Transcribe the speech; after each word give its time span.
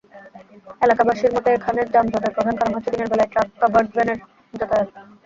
এলাকাবাসীর 0.81 1.31
মতে, 1.35 1.49
এখানে 1.51 1.81
যানজটের 1.93 2.35
প্রধান 2.35 2.55
কারণ 2.57 2.73
হচ্ছে 2.75 2.91
দিনের 2.91 3.11
বেলায় 3.11 3.31
ট্রাক-কাভার্ড 3.33 3.87
ভ্যানের 3.93 4.17
যাতায়াত। 4.53 4.89